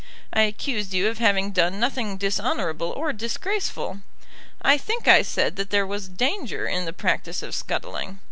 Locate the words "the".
6.85-6.91